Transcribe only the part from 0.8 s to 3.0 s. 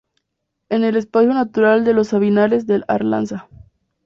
el Espacio Natural de los Sabinares del